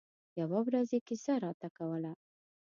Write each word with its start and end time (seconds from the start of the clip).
يوه 0.39 0.59
ورځ 0.67 0.87
يې 0.95 0.99
کیسه 1.07 1.33
راته 1.45 1.67
کوله. 1.77 2.11